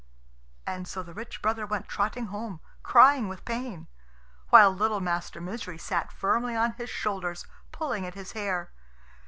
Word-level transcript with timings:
And 0.65 0.87
so 0.87 1.03
the 1.03 1.13
rich 1.13 1.43
brother 1.43 1.67
went 1.67 1.87
trotting 1.87 2.25
home, 2.33 2.59
crying 2.81 3.27
with 3.29 3.45
pain; 3.45 3.85
while 4.49 4.71
little 4.71 4.99
Master 4.99 5.39
Misery 5.39 5.77
sat 5.77 6.11
firmly 6.11 6.55
on 6.55 6.71
his 6.71 6.89
shoulders, 6.89 7.45
pulling 7.71 8.07
at 8.07 8.15
his 8.15 8.31
hair. 8.31 8.71